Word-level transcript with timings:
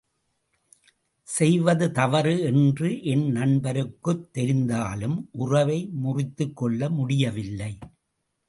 செய்வது 1.27 1.91
தவறு 1.91 2.39
என்று 2.41 3.03
என் 3.03 3.25
நண்பருக்குத் 3.35 4.25
தெரிந்தாலும் 4.33 5.17
உறவை 5.31 5.89
முறித்துக் 6.03 6.53
கொள்ள 6.53 6.89
முடியவில்லை. 6.89 7.77